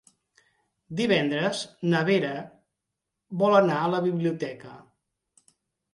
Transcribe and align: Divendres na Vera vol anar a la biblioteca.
Divendres 1.01 1.59
na 1.93 2.01
Vera 2.09 2.33
vol 3.45 3.59
anar 3.61 3.79
a 3.83 3.93
la 3.97 4.01
biblioteca. 4.07 4.73